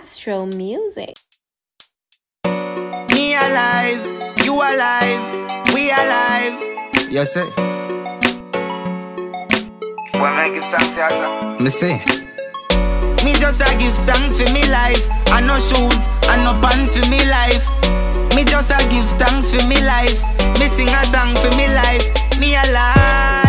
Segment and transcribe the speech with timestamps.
[0.00, 1.12] Astro Musiq.
[3.12, 4.00] Me alive,
[4.46, 5.24] you alive,
[5.74, 6.56] we alive.
[7.10, 7.44] Yes, sir.
[10.16, 12.00] When I give thanks to Allah, me say.
[13.24, 15.04] Me just a give thanks for me life.
[15.36, 16.00] I no shoes,
[16.32, 17.66] I no pants for me life.
[18.34, 20.16] Me just a give thanks for me life.
[20.58, 22.08] Me sing a song for me life.
[22.40, 23.39] Me alive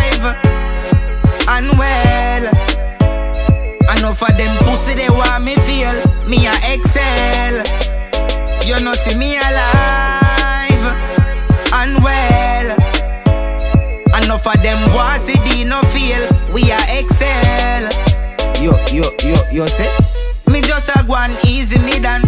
[4.72, 5.92] pussy they want me feel.
[6.28, 7.60] Me a excel.
[8.64, 10.84] You know see me alive
[11.78, 12.68] and well.
[14.16, 16.24] Enough of them want see the no feel.
[16.54, 17.84] We are excel.
[18.62, 19.90] Yo, yo, yo, yo say
[20.46, 21.16] Me just a go
[21.48, 22.22] easy me done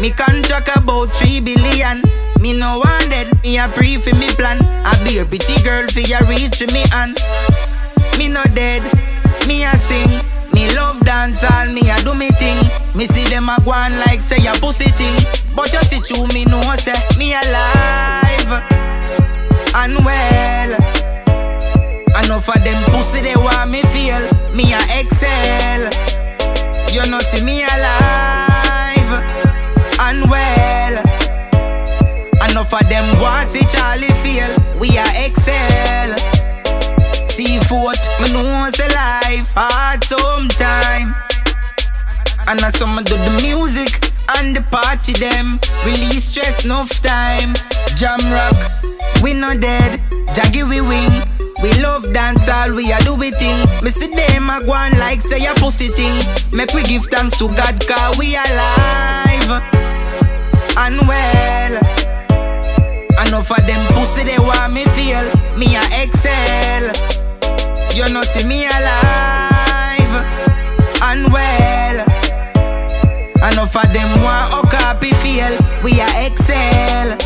[0.00, 2.02] Me contract about 3 billion
[2.40, 5.86] Me no want dead, me a pre for me plan I be a pretty girl
[5.86, 7.16] for ya reach me and
[8.18, 8.82] Me no dead,
[9.46, 10.35] me a sing
[12.96, 15.14] Me see them a go on like say a pussy thing.
[15.54, 18.48] But you see true, me know say Me alive
[19.76, 20.72] and well.
[22.24, 24.24] Enough of them pussy they want me feel.
[24.56, 25.84] Me a excel.
[26.94, 29.12] You know see me alive
[30.00, 30.96] And well.
[32.48, 34.48] Enough of them want see Charlie feel.
[34.80, 36.16] We a excel.
[37.28, 41.25] See foot, me know say life hard sometime
[42.48, 47.54] And I some do the music and the party them Release stress enough time
[47.96, 48.56] Jam rock,
[49.22, 50.00] we no dead
[50.34, 51.22] Jaggy we wing
[51.62, 53.56] we love dance all we a do we thing.
[53.82, 56.12] Me see them a go on like say a pussy thing.
[56.52, 59.50] Make we give thanks to God cause we alive
[60.76, 61.74] and well.
[63.26, 65.24] Enough of them pussy they want me feel.
[65.56, 66.45] Me a excel.
[73.76, 75.52] Of them want a copy feel.
[75.84, 77.16] We a excel.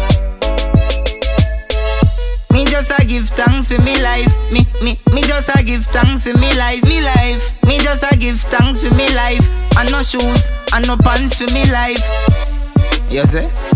[2.52, 4.34] Me just a give thanks for me life.
[4.52, 6.82] Me, me, me just a give thanks for me life.
[6.84, 7.54] Me life.
[7.66, 9.46] Me just a give thanks for me life.
[9.78, 12.02] And no shoes, and no pants for me life.
[13.10, 13.69] You see?